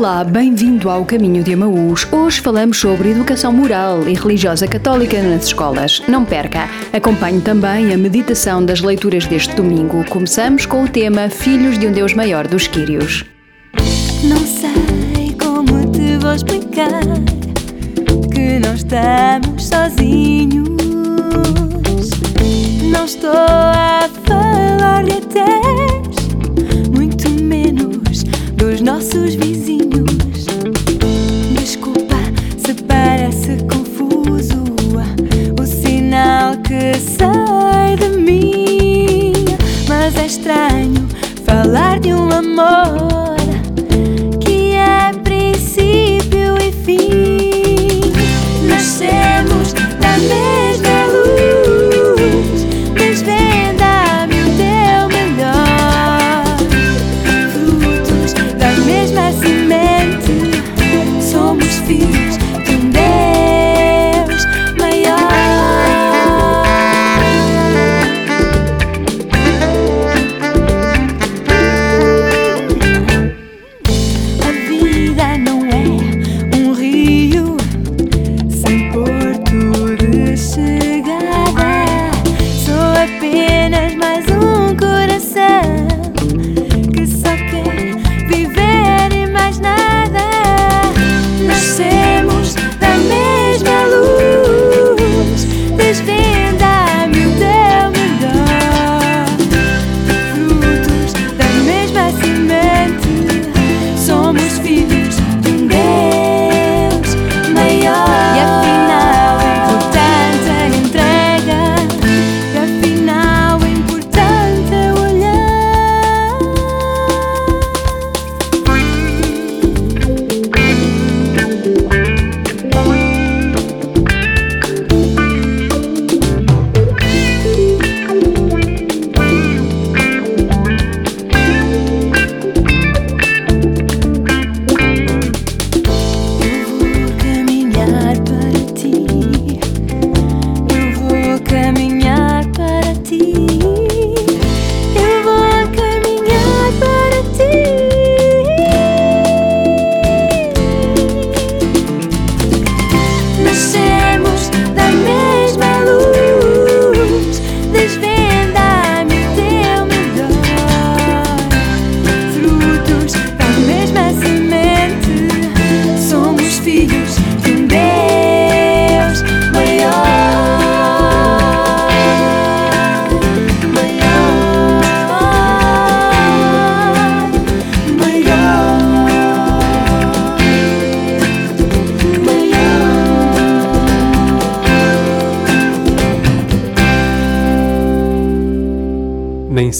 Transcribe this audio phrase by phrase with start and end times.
[0.00, 2.10] Olá, bem-vindo ao Caminho de Amaús.
[2.10, 6.00] Hoje falamos sobre educação moral e religiosa católica nas escolas.
[6.08, 10.02] Não perca, acompanhe também a meditação das leituras deste domingo.
[10.08, 13.26] Começamos com o tema Filhos de um Deus Maior dos Quírios.
[14.24, 17.02] Não sei como te vou explicar
[18.32, 20.66] que não estamos sozinhos.
[22.90, 24.59] Não estou a falar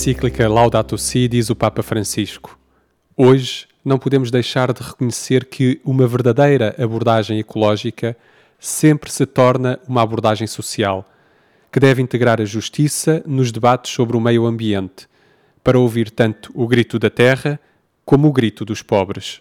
[0.01, 2.57] encíclica Laudato Si diz o Papa Francisco:
[3.15, 8.17] Hoje não podemos deixar de reconhecer que uma verdadeira abordagem ecológica
[8.59, 11.07] sempre se torna uma abordagem social,
[11.71, 15.07] que deve integrar a justiça nos debates sobre o meio ambiente,
[15.63, 17.59] para ouvir tanto o grito da terra
[18.03, 19.39] como o grito dos pobres.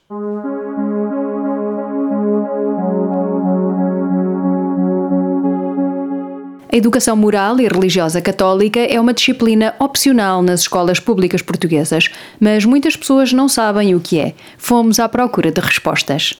[6.72, 12.08] A educação moral e religiosa católica é uma disciplina opcional nas escolas públicas portuguesas,
[12.38, 14.34] mas muitas pessoas não sabem o que é.
[14.56, 16.36] Fomos à procura de respostas.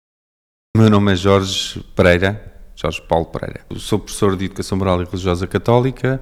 [0.77, 2.41] Meu nome é Jorge Pereira,
[2.77, 3.59] Jorge Paulo Pereira.
[3.75, 6.21] Sou professor de Educação Moral e Religiosa Católica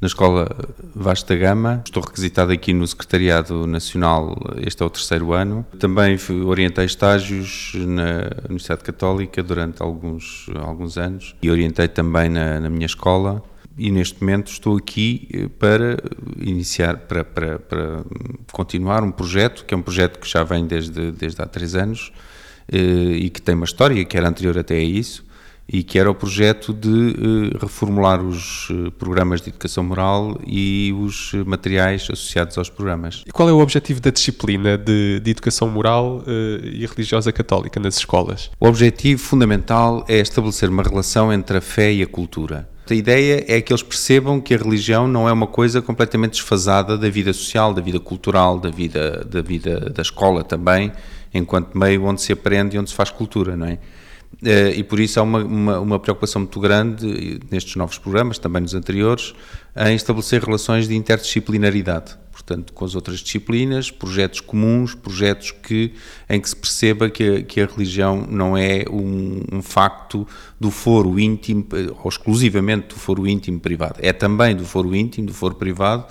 [0.00, 0.48] na Escola
[0.94, 1.82] Vasta Gama.
[1.84, 5.66] Estou requisitado aqui no Secretariado Nacional, este é o terceiro ano.
[5.78, 6.16] Também
[6.46, 12.86] orientei estágios na Universidade Católica durante alguns, alguns anos e orientei também na, na minha
[12.86, 13.42] escola.
[13.76, 15.96] E neste momento estou aqui eh, para
[16.38, 18.04] iniciar, para, para, para
[18.52, 22.12] continuar um projeto, que é um projeto que já vem desde, desde há três anos,
[22.70, 25.24] eh, e que tem uma história que era anterior até a isso
[25.72, 30.92] e que era o projeto de eh, reformular os eh, programas de educação moral e
[30.98, 33.22] os eh, materiais associados aos programas.
[33.24, 37.96] E qual é o objetivo da disciplina de, de educação moral e religiosa católica nas
[37.96, 38.50] escolas?
[38.58, 42.68] O objetivo fundamental é estabelecer uma relação entre a fé e a cultura.
[42.90, 46.98] A ideia é que eles percebam que a religião não é uma coisa completamente desfasada
[46.98, 50.90] da vida social, da vida cultural, da vida da, vida da escola também,
[51.32, 53.78] enquanto meio onde se aprende e onde se faz cultura, não é?
[54.44, 58.62] Eh, E por isso há uma, uma, uma preocupação muito grande nestes novos programas, também
[58.62, 59.34] nos anteriores,
[59.76, 62.18] em estabelecer relações de interdisciplinaridade.
[62.32, 65.92] Portanto, com as outras disciplinas, projetos comuns, projetos que,
[66.28, 70.26] em que se perceba que a, que a religião não é um, um, facto
[70.58, 71.66] do foro íntimo,
[72.02, 73.96] ou exclusivamente do foro íntimo privado.
[73.98, 76.06] É também do foro íntimo, do foro privado,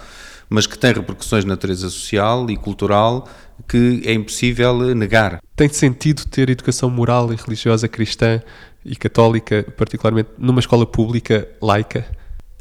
[0.49, 3.27] mas que tem repercussões de natureza social e cultural
[3.67, 5.41] que é impossível negar.
[5.55, 8.41] Tem sentido ter educação moral e religiosa cristã
[8.83, 12.05] e católica, particularmente numa escola pública laica?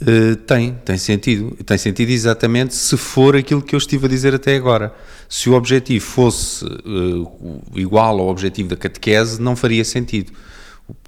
[0.00, 1.56] Uh, tem, tem sentido.
[1.64, 4.94] Tem sentido exatamente se for aquilo que eu estive a dizer até agora.
[5.28, 10.32] Se o objetivo fosse uh, igual ao objetivo da catequese, não faria sentido.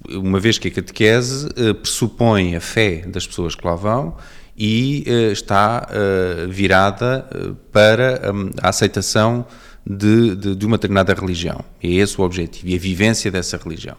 [0.09, 4.15] Uma vez que a catequese uh, pressupõe a fé das pessoas que lá vão
[4.63, 5.87] e está
[6.47, 7.25] virada
[7.71, 9.43] para um, a aceitação
[9.85, 11.65] de, de, de uma determinada religião.
[11.81, 13.97] É esse o objetivo e a vivência dessa religião.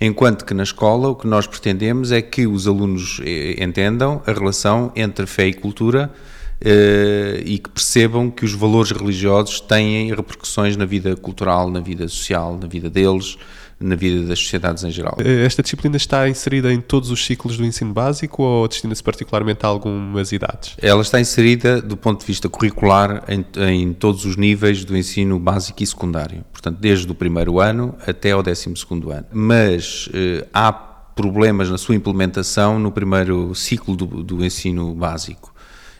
[0.00, 4.32] Enquanto que na escola o que nós pretendemos é que os alunos eh, entendam a
[4.32, 6.12] relação entre fé e cultura
[6.60, 12.06] eh, e que percebam que os valores religiosos têm repercussões na vida cultural, na vida
[12.08, 13.38] social, na vida deles,
[13.84, 15.16] na vida das sociedades em geral.
[15.18, 19.64] Eh, esta disciplina está inserida em todos os ciclos do ensino básico ou destina-se particularmente
[19.64, 20.74] a algumas idades?
[20.80, 25.38] Ela está inserida do ponto de vista curricular em, em, todos os níveis do ensino
[25.38, 29.26] básico e secundário, portanto, desde o primeiro ano até ao décimo segundo ano.
[29.32, 35.53] Mas eh, há problemas na sua implementação no primeiro ciclo do, do ensino básico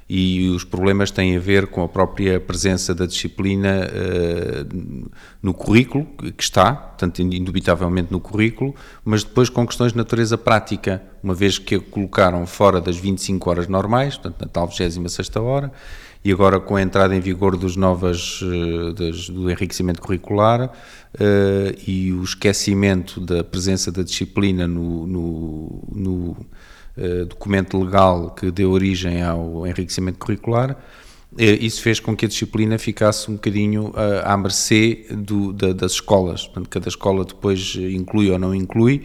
[0.09, 5.11] e os problemas têm a ver com a própria presença da disciplina uh,
[5.43, 6.07] no currículo,
[6.37, 8.75] que está, portanto, indubitavelmente no currículo,
[9.05, 13.49] mas depois com questões de natureza prática, uma vez que a colocaram fora das 25
[13.49, 15.73] horas normais, portanto, na tal 26 hora,
[16.23, 20.71] e agora com a entrada em vigor dos novas, uh, das, do enriquecimento curricular uh,
[21.87, 26.64] e o esquecimento da presença da disciplina no, no, no eh,
[27.29, 30.77] documento legal que deu origem ao enriquecimento curricular,
[31.37, 35.73] eh, isso fez com que a disciplina ficasse um bocadinho uh, à mercê do, da,
[35.73, 36.45] das escolas.
[36.45, 39.03] Portanto, cada escola depois inclui ou não inclui,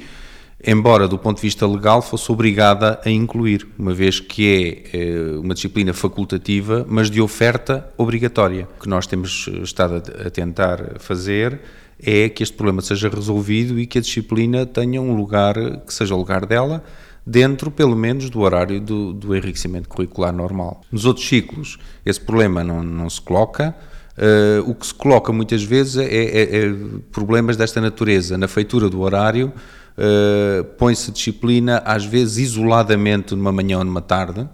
[0.63, 5.53] embora do ponto de vista legal fosse obrigada a incluir, uma vez que é uma
[5.53, 8.67] disciplina facultativa, mas de oferta obrigatória.
[8.77, 11.59] O que nós temos estado a tentar fazer
[12.01, 15.55] é que este problema seja resolvido e que a disciplina tenha um lugar
[15.85, 16.83] que seja o lugar dela
[17.29, 20.81] dentro, pelo menos, do horário do, do enriquecimento curricular normal.
[20.91, 23.75] Nos outros ciclos, esse problema não, não se coloca.
[24.17, 26.75] Uh, o que se coloca muitas vezes é, é, é,
[27.11, 28.37] problemas desta natureza.
[28.37, 29.53] Na feitura do horário,
[29.95, 34.49] uh, põe-se disciplina, às vezes isoladamente, numa manhã ou numa tarde, uh,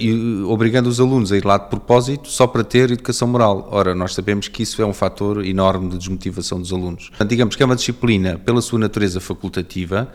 [0.00, 3.68] e obrigando os alunos a ir lá de propósito só para ter educação moral.
[3.70, 7.10] Ora, nós sabemos que isso é um fator enorme de desmotivação dos alunos.
[7.10, 10.08] Portanto, digamos que é uma disciplina, pela sua natureza facultativa,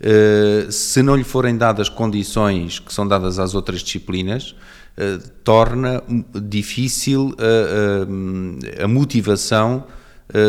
[0.00, 4.54] eh, se não lhe forem dadas condições que são dadas às outras disciplinas,
[4.96, 6.02] uh, torna
[6.34, 9.84] difícil a, a, a motivação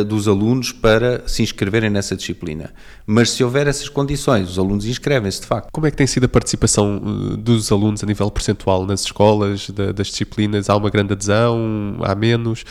[0.10, 2.74] dos alunos para se inscreverem nessa disciplina.
[3.08, 5.70] Mas se houver essas condições, os alunos inscrevem-se de facto.
[5.72, 7.00] Como é que tem sido a participação
[7.38, 10.70] dos alunos a nível percentual nas escolas, da, das disciplinas?
[10.70, 11.96] Há uma grande adesão?
[12.04, 12.66] Há menos?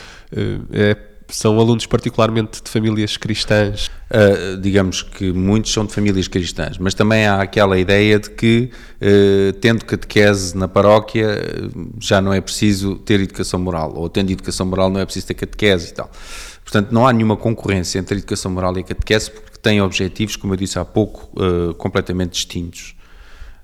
[0.71, 3.87] É são alunos particularmente de famílias cristãs?
[4.09, 8.71] Uh, digamos que muitos são de famílias cristãs, mas também há aquela ideia de que,
[9.01, 11.27] uh, tendo catequese na paróquia,
[11.99, 15.35] já não é preciso ter educação moral, ou tendo educação moral não é preciso ter
[15.35, 16.09] catequese e tal.
[16.63, 20.35] Portanto, não há nenhuma concorrência entre a educação moral e a catequese, porque têm objetivos,
[20.35, 22.95] como eu disse há pouco, uh, completamente distintos.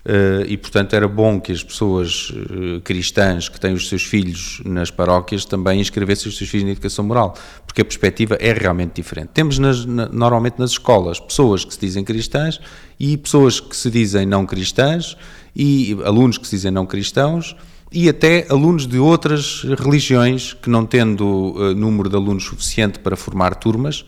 [0.05, 4.62] Uh, e, portanto, era bom que as pessoas uh, cristãs que têm os seus filhos
[4.63, 7.33] nas paróquias também inscrevessem os seus filhos na educação moral,
[7.65, 9.29] porque a perspectiva é realmente diferente.
[9.33, 12.62] Temos nas, na, normalmente nas escolas pessoas que se dizem cristãs
[13.00, 15.17] e pessoas que se dizem não cristãs
[15.55, 17.55] e alunos que se dizem não cristãos
[17.91, 23.15] e até alunos de outras religiões que, não tendo uh, número de alunos suficiente para
[23.15, 24.05] formar turmas,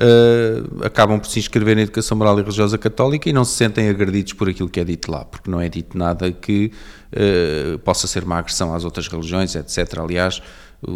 [0.00, 3.88] uh, acabam por se inscrever na educação moral e religiosa católica e não se sentem
[3.88, 6.72] agredidos por aquilo que é dito lá, porque não é dito nada que
[7.12, 9.98] uh, possa ser uma agressão às outras religiões, etc.
[9.98, 10.42] Aliás,
[10.82, 10.92] o,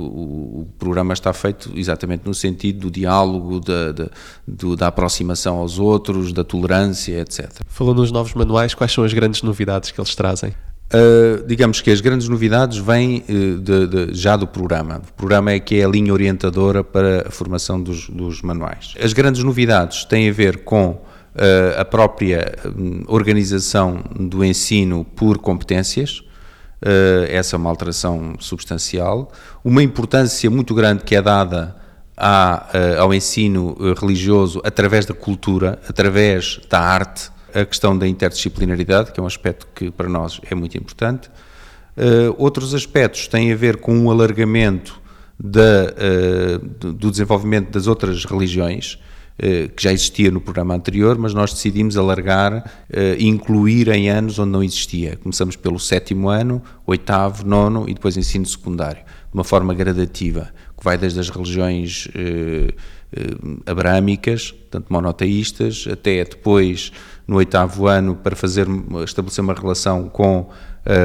[0.62, 4.10] o, programa está feito exatamente no sentido do diálogo, da, da,
[4.48, 7.50] do, da aproximação aos outros, da tolerância, etc.
[7.66, 10.54] Falou nos novos manuais, quais são as grandes novidades que eles trazem?
[10.92, 15.00] Uh, digamos que as grandes novidades vêm uh, de, de, já do programa.
[15.08, 18.94] O programa é que é a linha orientadora para a formação dos, dos manuais.
[19.02, 25.38] As grandes novidades têm a ver com uh, a própria um, organização do ensino por
[25.38, 26.22] competências.
[27.28, 29.32] essa é uma alteração substancial.
[29.64, 31.74] Uma importância muito grande que é dada
[32.14, 32.68] à,
[33.00, 39.22] ao ensino religioso através da cultura, através da arte a questão da interdisciplinaridade, que é
[39.22, 41.30] um aspecto que para nós é muito importante,
[41.96, 45.00] Uh, outros aspectos têm a ver com um alargamento
[45.38, 48.94] da, uh, do desenvolvimento das outras religiões,
[49.38, 52.68] uh, que já existia no programa anterior, mas nós decidimos alargar
[53.16, 55.16] e incluir em anos onde não existia.
[55.16, 60.82] Começamos pelo sétimo ano, oitavo, nono e depois ensino secundário, de uma forma gradativa, que
[60.82, 62.08] vai desde as religiões
[63.64, 66.90] abrâmicas, portanto monoteístas, até depois,
[67.26, 68.66] no oitavo ano, para fazer,
[69.04, 70.50] estabelecer uma relação com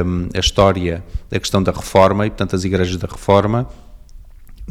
[0.06, 3.68] um, a história da questão da reforma e, portanto, as igrejas da reforma.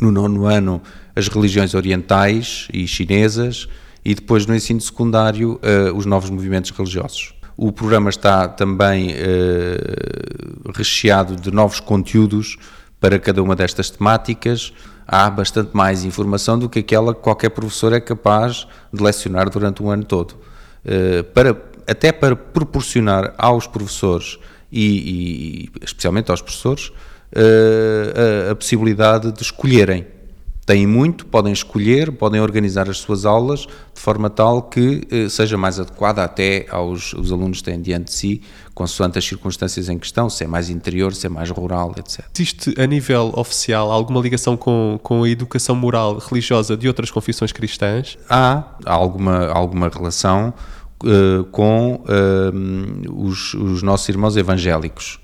[0.01, 0.81] No nono ano,
[1.17, 3.69] as religiões orientais e chinesas,
[4.05, 7.35] e depois no ensino secundário, uh, os novos movimentos religiosos.
[7.57, 12.57] O programa está também uh, recheado de novos conteúdos
[13.01, 14.73] para cada uma destas temáticas.
[15.07, 19.83] Há bastante mais informação do que aquela que qualquer professor é capaz de lecionar durante
[19.83, 20.37] um ano todo.
[20.85, 21.57] Uh, para,
[21.87, 24.39] até para proporcionar aos professores
[24.71, 30.07] e, e especialmente aos professores, uh, a, a, possibilidade de escolherem.
[30.69, 35.57] Têm muito, podem escolher, podem organizar as suas aulas de forma tal que uh, seja
[35.57, 38.43] mais adequada até aos os alunos que têm diante de si,
[38.75, 42.23] consoante as circunstâncias em questão, se é mais interior, se é mais rural, etc.
[42.35, 47.51] Existe a nível oficial alguma ligação com, com a educação moral religiosa de outras confissões
[47.51, 48.19] cristãs?
[48.29, 50.53] Há alguma, alguma relação
[51.03, 55.19] uh, com uh, os, os, nossos irmãos evangélicos,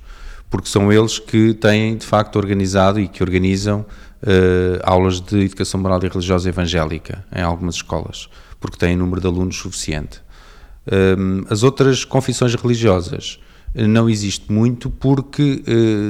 [0.55, 5.81] porque são eles que têm de facto organizado e que organizam uh, aulas de educação
[5.81, 8.29] moral e religiosa evangélica em algumas escolas,
[8.61, 10.23] porque têm número de alunos suficiente.
[11.51, 13.41] as outras confissões religiosas
[13.75, 15.65] não existe muito porque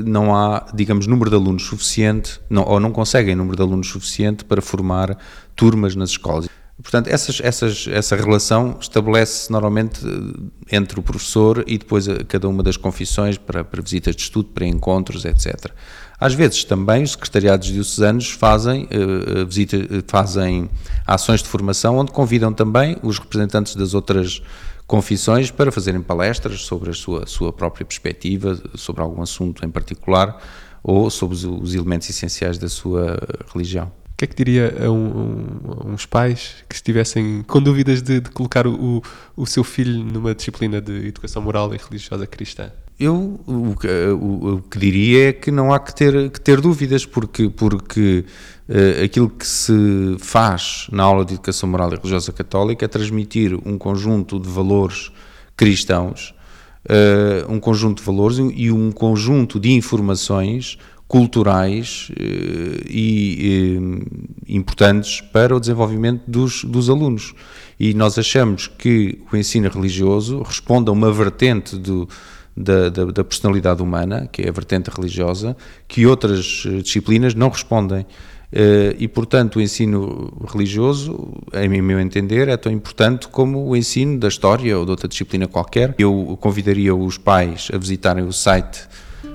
[0.04, 4.44] não há, digamos, número de alunos suficiente, não, ou não conseguem número de alunos suficiente
[4.44, 5.16] para formar
[5.56, 6.50] turmas nas escolas.
[6.84, 12.62] Portanto, essas, essas, essa relação estabelece normalmente eh, entre o professor e depois cada uma
[12.62, 15.72] das confissões para, para visitas de estudo, para encontros, etc.
[16.20, 20.68] Às vezes também os secretariados diocesanos fazem, uh, visita, fazem
[21.06, 24.42] ações de formação onde convidam também os representantes das outras
[24.86, 30.38] confissões para fazerem palestras sobre a sua, sua própria perspectiva, sobre algum assunto em particular
[30.82, 33.18] ou sobre os, os elementos essenciais da sua
[33.50, 33.90] religião.
[34.14, 38.20] O que é que diria a, um, a uns pais que estivessem com dúvidas de,
[38.20, 39.02] de colocar o,
[39.36, 42.70] o, seu filho numa disciplina de educação moral e religiosa cristã?
[42.98, 47.04] Eu o, o, o que diria é que não há que ter, que ter dúvidas,
[47.04, 48.24] porque, porque
[48.68, 53.58] uh, aquilo que se faz na aula de educação moral e religiosa católica é transmitir
[53.66, 55.10] um conjunto de valores
[55.56, 56.32] cristãos,
[56.88, 60.78] uh, um conjunto de valores e um conjunto de informações
[61.14, 67.34] culturais eh, e eh, importantes para o desenvolvimento dos, dos alunos.
[67.78, 72.08] E nós achamos que o ensino religioso responde a uma vertente do,
[72.56, 75.56] da, da, da, personalidade humana, que é a vertente religiosa,
[75.86, 78.04] que outras eh, disciplinas não respondem.
[79.00, 84.28] E, portanto, o ensino religioso, em meu entender, é tão importante como o ensino da
[84.28, 85.92] história ou de outra disciplina qualquer.
[85.98, 88.86] Eu convidaria os pais a visitarem o site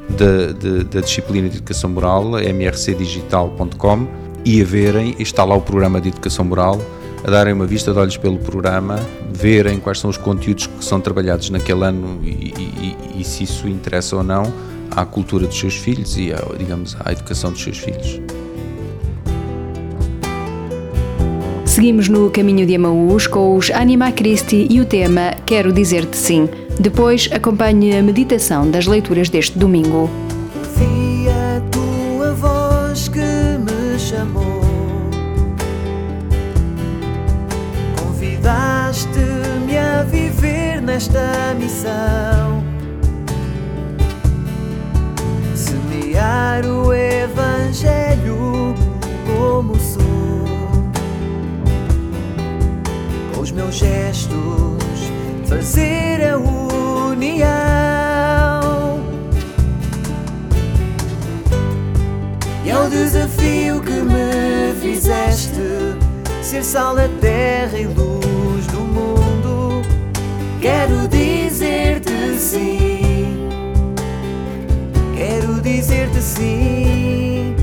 [0.10, 4.08] da, disciplina de Educação Moral, mrcdigital.com,
[4.46, 6.80] e a verem, está lá o programa de Educação Moral,
[7.24, 9.00] a darem uma vista de olhos pelo programa,
[9.32, 13.68] verem quais são os conteúdos que são trabalhados naquele ano e, e, e se isso
[13.68, 14.44] interessa ou não
[14.92, 18.20] à cultura dos seus filhos e, à, digamos, à educação dos seus filhos.
[21.70, 26.50] Seguimos no caminho de Amaús com os Anima Christi e o tema Quero Dizer-te Sim.
[26.80, 30.10] Depois acompanhe a meditação das leituras deste domingo.
[30.76, 34.62] Vi a tua voz que me chamou,
[38.04, 42.59] convidaste-me a viver nesta missão.
[53.70, 55.12] Meus gestos
[55.48, 57.40] fazer a união.
[62.66, 65.62] E é o desafio que me fizeste
[66.42, 69.84] ser sal da terra e luz do mundo.
[70.60, 73.48] Quero dizer-te sim.
[75.16, 77.56] Quero dizer-te sim.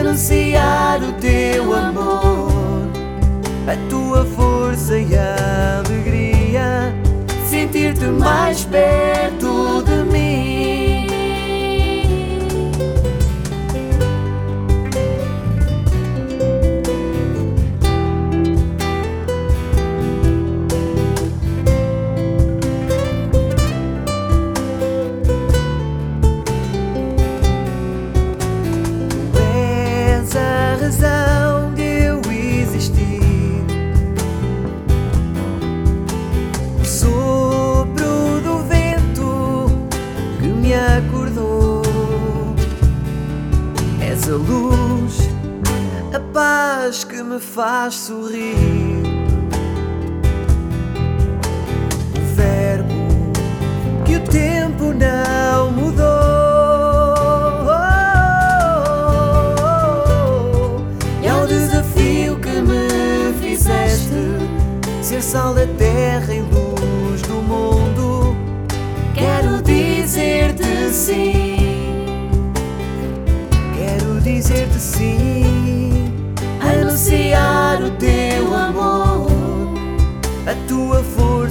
[0.00, 2.88] Anunciar o teu amor,
[3.68, 4.24] a tua
[4.86, 6.94] força e alegria
[7.50, 10.65] sentir-te mais perto de mim.
[47.36, 48.56] Me faz sorrir.
[52.16, 52.94] O verbo
[54.06, 56.06] que o tempo não mudou.
[61.22, 64.14] E ao desafio que me fizeste
[65.02, 66.55] ser sal da terra e luz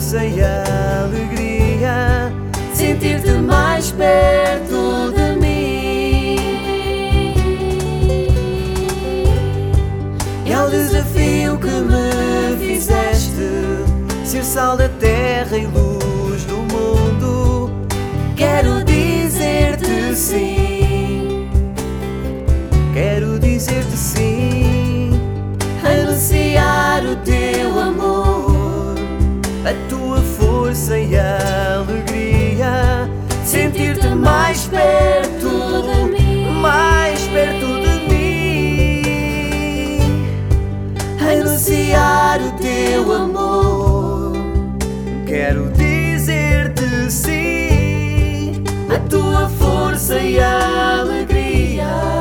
[0.05, 2.31] força e alegria,
[2.75, 6.35] sentir-te mais perto de mim.
[10.45, 13.49] E ao desafio que me fizeste,
[14.23, 17.71] ser sal da terra e luz do mundo,
[18.35, 21.49] quero dizer-te sim.
[22.93, 25.09] Quero dizer-te sim,
[25.83, 27.54] anunciar o teu
[31.17, 33.09] alegria,
[33.45, 39.01] sentir-te mais perto de mim, mais perto de mim,
[41.19, 44.33] anunciar o teu amor.
[45.25, 52.14] Quero dizer-te sim, a tua força e alegria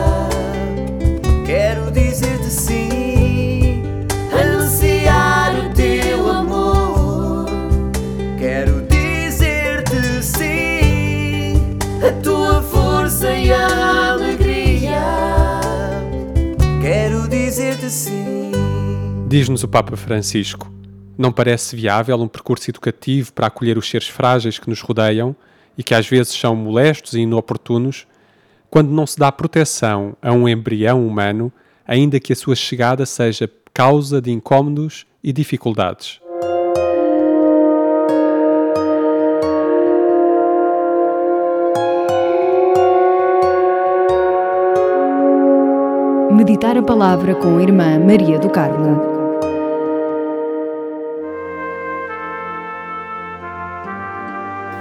[19.35, 20.73] Diz-nos o Papa Francisco:
[21.19, 25.35] não parece viável um percurso educativo para acolher os seres frágeis que nos rodeiam
[25.77, 28.07] e que às vezes são molestos e inoportunos,
[28.71, 31.53] quando não se dá proteção a um embrião humano,
[31.85, 36.21] ainda que a sua chegada seja causa de incômodos e dificuldades.
[46.31, 49.14] Meditar a palavra com a irmã Maria do Carmo.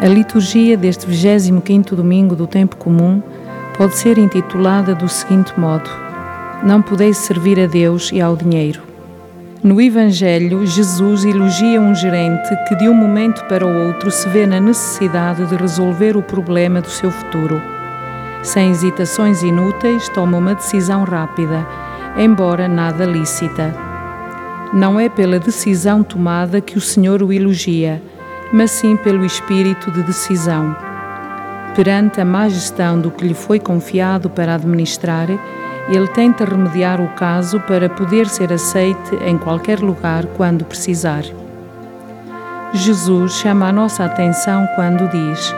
[0.03, 3.23] A liturgia deste 25º domingo do tempo comum
[3.77, 5.89] pode ser intitulada do seguinte modo:
[6.61, 8.81] Não podeis servir a Deus e ao dinheiro.
[9.63, 14.45] No Evangelho, Jesus elogia um gerente que de um momento para o outro se vê
[14.45, 17.61] na necessidade de resolver o problema do seu futuro.
[18.41, 21.65] Sem hesitações inúteis, toma uma decisão rápida,
[22.17, 23.73] embora nada lícita.
[24.73, 28.01] Não é pela decisão tomada que o Senhor o elogia,
[28.53, 30.75] mas sim pelo espírito de decisão.
[31.75, 35.27] Perante a má gestão do que lhe foi confiado para administrar,
[35.89, 41.23] ele tenta remediar o caso para poder ser aceite em qualquer lugar quando precisar.
[42.73, 45.53] Jesus chama a nossa atenção quando diz: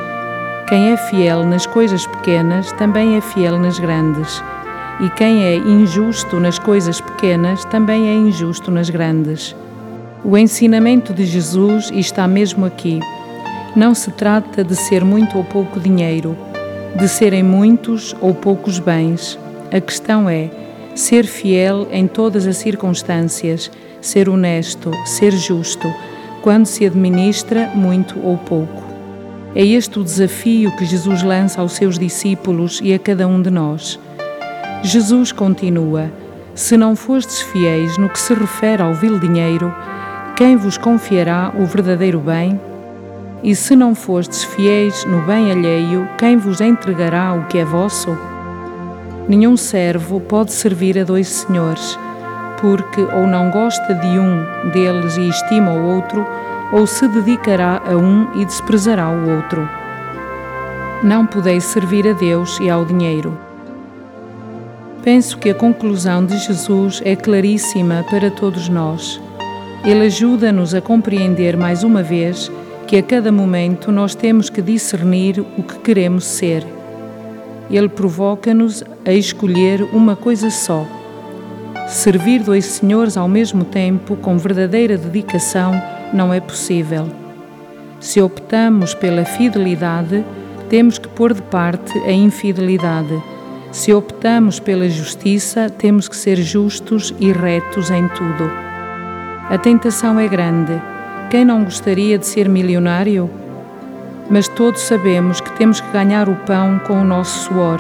[0.68, 4.42] Quem é fiel nas coisas pequenas também é fiel nas grandes,
[5.02, 9.54] e quem é injusto nas coisas pequenas também é injusto nas grandes.
[10.28, 13.00] O ensinamento de Jesus está mesmo aqui.
[13.76, 16.36] Não se trata de ser muito ou pouco dinheiro,
[16.98, 19.38] de serem muitos ou poucos bens.
[19.72, 20.50] A questão é
[20.96, 23.70] ser fiel em todas as circunstâncias,
[24.02, 25.88] ser honesto, ser justo,
[26.42, 28.84] quando se administra muito ou pouco.
[29.54, 33.52] É este o desafio que Jesus lança aos seus discípulos e a cada um de
[33.52, 34.00] nós.
[34.82, 36.12] Jesus continua:
[36.56, 39.72] Se não fostes fiéis no que se refere ao vil dinheiro,
[40.36, 42.60] quem vos confiará o verdadeiro bem?
[43.42, 48.18] E se não fostes fiéis no bem alheio, quem vos entregará o que é vosso?
[49.30, 51.98] Nenhum servo pode servir a dois senhores,
[52.60, 56.26] porque ou não gosta de um deles e estima o outro,
[56.74, 59.68] ou se dedicará a um e desprezará o outro.
[61.02, 63.38] Não podeis servir a Deus e ao dinheiro.
[65.02, 69.22] Penso que a conclusão de Jesus é claríssima para todos nós.
[69.86, 72.52] Ele ajuda-nos a compreender mais uma vez
[72.88, 76.66] que a cada momento nós temos que discernir o que queremos ser.
[77.70, 80.88] Ele provoca-nos a escolher uma coisa só.
[81.88, 85.80] Servir dois senhores ao mesmo tempo com verdadeira dedicação
[86.12, 87.08] não é possível.
[88.00, 90.26] Se optamos pela fidelidade,
[90.68, 93.22] temos que pôr de parte a infidelidade.
[93.72, 98.75] Se optamos pela justiça, temos que ser justos e retos em tudo.
[99.48, 100.82] A tentação é grande.
[101.30, 103.30] Quem não gostaria de ser milionário?
[104.28, 107.80] Mas todos sabemos que temos que ganhar o pão com o nosso suor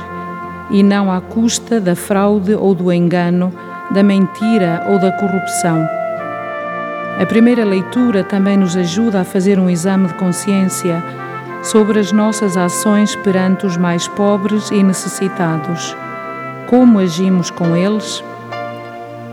[0.69, 3.51] e não à custa da fraude ou do engano,
[3.89, 5.89] da mentira ou da corrupção.
[7.19, 11.03] A primeira leitura também nos ajuda a fazer um exame de consciência
[11.63, 15.97] sobre as nossas ações perante os mais pobres e necessitados.
[16.67, 18.23] Como agimos com eles?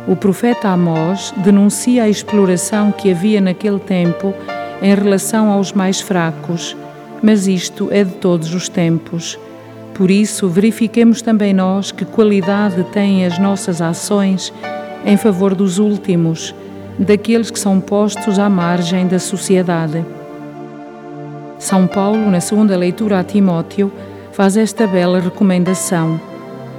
[0.07, 4.35] O profeta Amós denuncia a exploração que havia naquele tempo
[4.83, 6.77] em relação aos mais fracos,
[7.23, 9.39] mas isto é de todos os tempos.
[9.95, 14.53] Por isso, verifiquemos também nós que qualidade têm as nossas ações
[15.07, 16.53] em favor dos últimos,
[16.99, 20.05] daqueles que são postos à margem da sociedade.
[21.61, 23.93] São Paulo, na segunda leitura a Timóteo,
[24.33, 26.32] faz esta bela recomendação.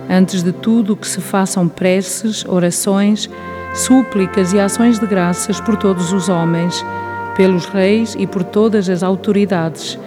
[0.09, 3.29] Antes de tudo, que se façam preces, orações,
[3.73, 6.85] súplicas e ações de graças por todos os homens,
[7.35, 9.97] pelos reis e por todas as autoridades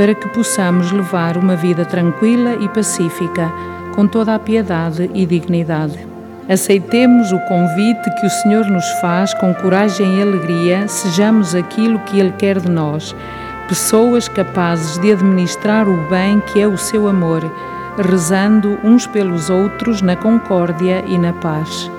[0.00, 3.52] para que possamos levar uma vida tranquila e pacífica,
[3.94, 5.98] com toda a piedade e dignidade.
[6.48, 12.18] Aceitemos o convite que o Senhor nos faz com coragem e alegria, sejamos aquilo que
[12.18, 13.14] Ele quer de nós,
[13.68, 17.44] pessoas capazes de administrar o bem que é o seu amor,
[18.00, 21.90] rezando uns pelos outros na concórdia e na paz.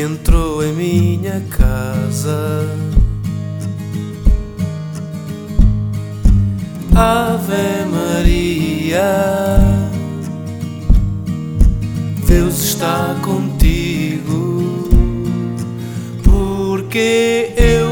[0.00, 2.66] Entrou em minha casa.
[6.94, 9.02] Ave Maria,
[12.26, 14.88] Deus está contigo
[16.22, 17.89] porque eu,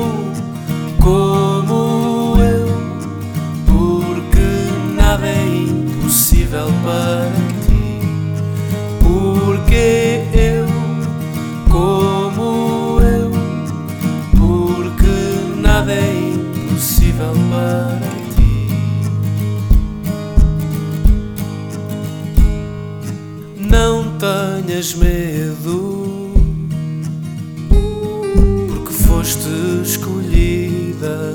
[24.78, 26.30] tenhas medo
[29.06, 29.48] foste
[29.82, 31.34] escolhida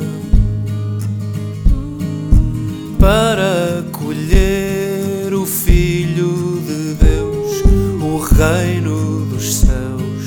[2.98, 7.64] para colher o Filho de Deus,
[8.02, 10.24] o reino dos céus,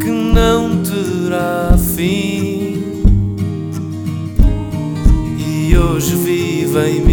[0.00, 3.02] que não terá fim.
[5.36, 7.03] E hoje vive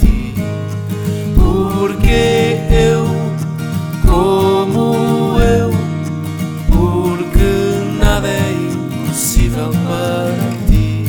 [0.00, 0.34] ti,
[1.34, 3.04] porque eu,
[4.06, 5.70] como eu,
[6.68, 11.04] porque nada é impossível para ti.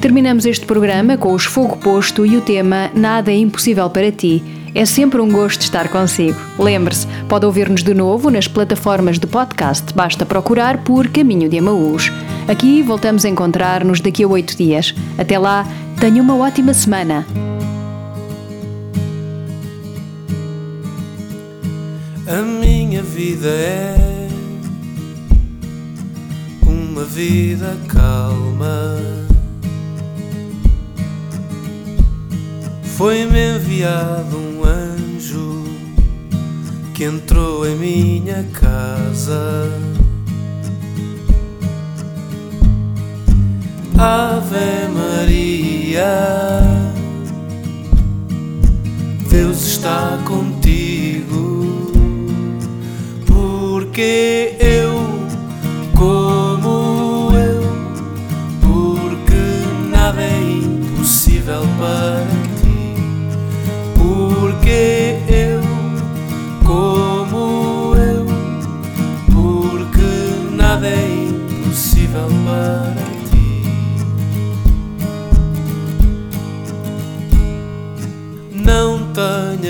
[0.00, 4.53] Terminamos este programa com os Fogo Posto e o tema Nada é Impossível para Ti.
[4.74, 6.40] É sempre um gosto estar consigo.
[6.58, 12.10] Lembre-se, pode ouvir-nos de novo nas plataformas de podcast, basta procurar por Caminho de Amaús.
[12.48, 14.92] Aqui voltamos a encontrar-nos daqui a oito dias.
[15.16, 15.64] Até lá,
[16.00, 17.24] tenha uma ótima semana.
[22.26, 24.28] A minha vida é
[26.66, 28.98] uma vida calma.
[32.96, 34.53] Foi-me enviado um
[36.94, 39.68] que entrou em minha casa.
[43.98, 46.60] Ave Maria,
[49.28, 51.92] Deus está contigo,
[53.26, 54.43] porque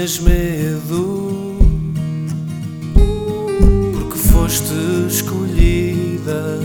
[0.05, 1.57] tinhas medo,
[3.95, 4.75] porque foste
[5.09, 6.61] escolhida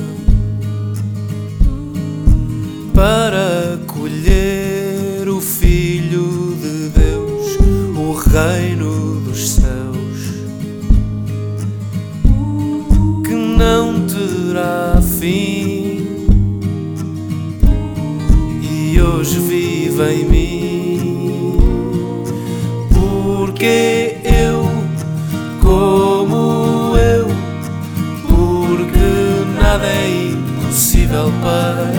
[2.94, 7.58] para colher o Filho de Deus,
[7.96, 10.34] o reino dos céus,
[13.26, 16.28] que não terá fim.
[18.62, 20.79] E hoje vive em mim.
[23.60, 24.64] Porque eu,
[25.62, 27.28] como eu,
[28.26, 31.99] porque nada é impossível para